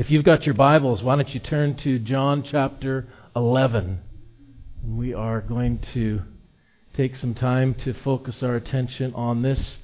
If 0.00 0.10
you've 0.10 0.24
got 0.24 0.46
your 0.46 0.54
Bibles, 0.54 1.02
why 1.02 1.16
don't 1.16 1.28
you 1.28 1.40
turn 1.40 1.76
to 1.76 1.98
John 1.98 2.42
chapter 2.42 3.06
11? 3.36 4.00
We 4.82 5.12
are 5.12 5.42
going 5.42 5.80
to 5.92 6.22
take 6.94 7.16
some 7.16 7.34
time 7.34 7.74
to 7.84 7.92
focus 7.92 8.42
our 8.42 8.56
attention 8.56 9.12
on 9.12 9.42
this 9.42 9.76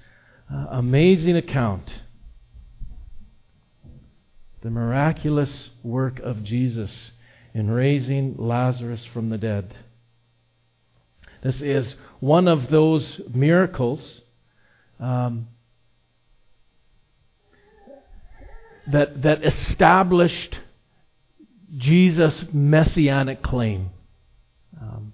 uh, 0.51 0.69
amazing 0.71 1.37
account 1.37 2.01
the 4.63 4.71
miraculous 4.71 5.69
work 5.83 6.19
of 6.21 6.43
Jesus 6.43 7.11
in 7.53 7.71
raising 7.71 8.37
Lazarus 8.39 9.05
from 9.13 9.29
the 9.29 9.37
dead. 9.37 9.77
This 11.43 11.61
is 11.61 11.95
one 12.21 12.49
of 12.49 12.71
those 12.71 13.21
miracles 13.35 14.23
um, 14.99 15.49
that, 18.91 19.23
that 19.23 19.45
established 19.45 20.61
Jesus' 21.77 22.45
messianic 22.53 23.43
claim. 23.43 23.91
Um, 24.81 25.13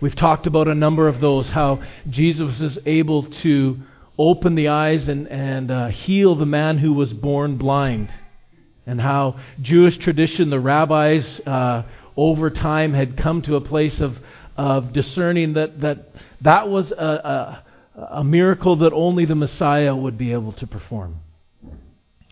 we've 0.00 0.16
talked 0.16 0.46
about 0.46 0.68
a 0.68 0.74
number 0.74 1.08
of 1.08 1.20
those, 1.20 1.48
how 1.48 1.82
Jesus 2.08 2.60
is 2.60 2.78
able 2.86 3.24
to 3.24 3.78
open 4.18 4.54
the 4.54 4.68
eyes 4.68 5.08
and, 5.08 5.26
and 5.28 5.70
uh, 5.70 5.88
heal 5.88 6.34
the 6.34 6.46
man 6.46 6.78
who 6.78 6.92
was 6.92 7.12
born 7.12 7.56
blind, 7.56 8.12
and 8.86 9.00
how 9.00 9.40
Jewish 9.62 9.96
tradition, 9.96 10.50
the 10.50 10.60
rabbis, 10.60 11.40
uh, 11.46 11.84
over 12.16 12.50
time 12.50 12.92
had 12.92 13.16
come 13.16 13.40
to 13.42 13.56
a 13.56 13.60
place 13.60 14.00
of, 14.00 14.18
of 14.56 14.92
discerning 14.92 15.54
that 15.54 15.80
that, 15.80 16.10
that 16.42 16.68
was 16.68 16.92
a, 16.92 17.64
a, 17.96 18.08
a 18.18 18.24
miracle 18.24 18.76
that 18.76 18.92
only 18.92 19.24
the 19.24 19.34
Messiah 19.34 19.96
would 19.96 20.18
be 20.18 20.32
able 20.32 20.52
to 20.52 20.66
perform. 20.66 21.20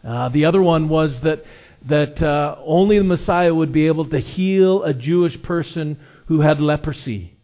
Uh, 0.05 0.29
the 0.29 0.45
other 0.45 0.63
one 0.63 0.89
was 0.89 1.21
that 1.21 1.45
that 1.87 2.23
uh, 2.23 2.57
only 2.65 2.99
the 2.99 3.05
Messiah 3.05 3.55
would 3.55 3.73
be 3.73 3.87
able 3.87 4.09
to 4.11 4.19
heal 4.19 4.83
a 4.83 4.93
Jewish 4.93 5.41
person 5.43 5.99
who 6.27 6.41
had 6.41 6.61
leprosy. 6.61 7.35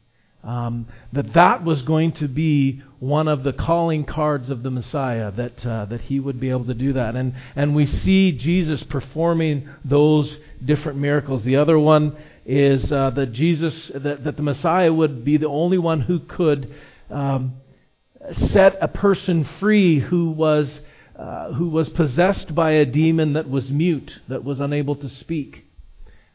Um, 0.42 0.88
that 1.12 1.32
that 1.32 1.64
was 1.64 1.80
going 1.82 2.12
to 2.12 2.28
be 2.28 2.82
one 2.98 3.28
of 3.28 3.44
the 3.44 3.54
calling 3.54 4.04
cards 4.04 4.50
of 4.50 4.62
the 4.62 4.70
Messiah, 4.70 5.30
that, 5.32 5.64
uh, 5.66 5.86
that 5.86 6.02
he 6.02 6.20
would 6.20 6.38
be 6.38 6.50
able 6.50 6.66
to 6.66 6.74
do 6.74 6.92
that. 6.94 7.16
And, 7.16 7.34
and 7.56 7.74
we 7.74 7.86
see 7.86 8.32
Jesus 8.32 8.82
performing 8.82 9.68
those 9.84 10.36
different 10.62 10.98
miracles. 10.98 11.44
The 11.44 11.56
other 11.56 11.78
one 11.78 12.16
is 12.44 12.92
uh, 12.92 13.10
that 13.10 13.32
Jesus, 13.32 13.90
that, 13.94 14.24
that 14.24 14.36
the 14.36 14.42
Messiah 14.42 14.92
would 14.92 15.24
be 15.24 15.38
the 15.38 15.48
only 15.48 15.78
one 15.78 16.02
who 16.02 16.20
could 16.20 16.74
um, 17.08 17.54
set 18.34 18.76
a 18.82 18.88
person 18.88 19.44
free 19.60 19.98
who 19.98 20.30
was 20.30 20.80
uh, 21.16 21.52
who 21.52 21.68
was 21.68 21.88
possessed 21.90 22.54
by 22.54 22.72
a 22.72 22.84
demon 22.84 23.34
that 23.34 23.48
was 23.48 23.70
mute, 23.70 24.20
that 24.28 24.42
was 24.42 24.60
unable 24.60 24.96
to 24.96 25.08
speak. 25.08 25.64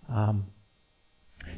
Um, 0.08 0.46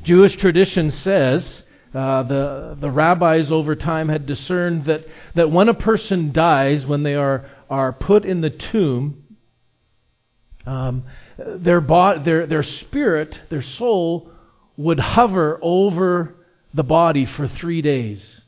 Jewish 0.03 0.35
tradition 0.37 0.91
says, 0.91 1.63
uh, 1.93 2.23
the, 2.23 2.77
the 2.79 2.89
rabbis 2.89 3.51
over 3.51 3.75
time 3.75 4.09
had 4.09 4.25
discerned 4.25 4.85
that, 4.85 5.05
that 5.35 5.51
when 5.51 5.69
a 5.69 5.73
person 5.73 6.31
dies, 6.31 6.85
when 6.85 7.03
they 7.03 7.15
are, 7.15 7.49
are 7.69 7.93
put 7.93 8.25
in 8.25 8.41
the 8.41 8.49
tomb, 8.49 9.23
um, 10.65 11.03
their, 11.37 11.81
bo- 11.81 12.23
their, 12.23 12.47
their 12.47 12.63
spirit, 12.63 13.39
their 13.49 13.61
soul, 13.61 14.31
would 14.77 14.99
hover 14.99 15.59
over 15.61 16.35
the 16.73 16.83
body 16.83 17.25
for 17.25 17.47
three 17.47 17.81
days. 17.81 18.40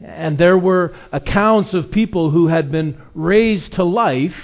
And 0.00 0.38
there 0.38 0.58
were 0.58 0.94
accounts 1.12 1.74
of 1.74 1.90
people 1.90 2.30
who 2.30 2.48
had 2.48 2.70
been 2.72 3.00
raised 3.14 3.74
to 3.74 3.84
life 3.84 4.36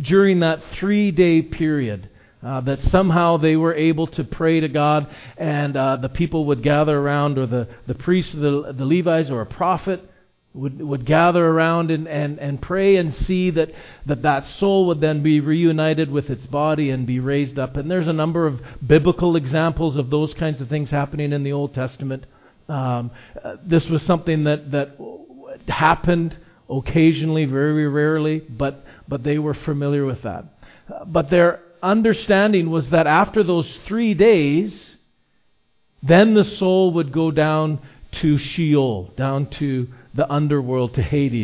during 0.00 0.40
that 0.40 0.62
three 0.72 1.10
day 1.10 1.42
period. 1.42 2.10
Uh, 2.40 2.60
that 2.60 2.80
somehow 2.84 3.36
they 3.36 3.56
were 3.56 3.74
able 3.74 4.06
to 4.06 4.22
pray 4.22 4.60
to 4.60 4.68
God, 4.68 5.08
and 5.36 5.76
uh, 5.76 5.96
the 5.96 6.08
people 6.08 6.44
would 6.44 6.62
gather 6.62 6.96
around, 6.96 7.36
or 7.36 7.46
the, 7.46 7.66
the 7.88 7.96
priests, 7.96 8.32
the, 8.32 8.72
the 8.78 8.84
Levites, 8.84 9.28
or 9.28 9.40
a 9.40 9.46
prophet 9.46 10.08
would, 10.54 10.80
would 10.80 11.04
gather 11.04 11.44
around 11.44 11.90
and, 11.90 12.06
and, 12.08 12.38
and 12.38 12.60
pray 12.60 12.96
and 12.96 13.14
see 13.14 13.50
that, 13.50 13.72
that 14.06 14.22
that 14.22 14.46
soul 14.46 14.86
would 14.86 15.00
then 15.00 15.22
be 15.22 15.40
reunited 15.40 16.10
with 16.10 16.30
its 16.30 16.46
body 16.46 16.90
and 16.90 17.06
be 17.06 17.20
raised 17.20 17.58
up. 17.58 17.76
And 17.76 17.90
there's 17.90 18.08
a 18.08 18.12
number 18.12 18.46
of 18.46 18.60
biblical 18.84 19.36
examples 19.36 19.96
of 19.96 20.10
those 20.10 20.34
kinds 20.34 20.60
of 20.60 20.68
things 20.68 20.90
happening 20.90 21.32
in 21.32 21.42
the 21.42 21.52
Old 21.52 21.74
Testament. 21.74 22.26
Um, 22.68 23.10
this 23.64 23.88
was 23.88 24.02
something 24.02 24.44
that, 24.44 24.70
that 24.70 24.96
happened 25.68 26.36
occasionally, 26.68 27.46
very 27.46 27.88
rarely, 27.88 28.40
but, 28.40 28.84
but 29.06 29.22
they 29.22 29.38
were 29.38 29.54
familiar 29.54 30.04
with 30.04 30.22
that. 30.22 30.44
But 31.06 31.30
their 31.30 31.60
understanding 31.82 32.70
was 32.70 32.90
that 32.90 33.06
after 33.06 33.42
those 33.42 33.78
three 33.86 34.14
days, 34.14 34.96
then 36.02 36.34
the 36.34 36.44
soul 36.44 36.92
would 36.94 37.12
go 37.12 37.30
down 37.30 37.80
to 38.10 38.38
Sheol, 38.38 39.12
down 39.16 39.46
to 39.50 39.88
the 40.14 40.30
underworld, 40.30 40.94
to 40.94 41.02
Hades. 41.02 41.36